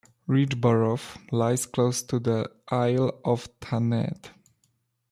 [0.27, 4.31] Richborough lies close to the Isle of Thanet.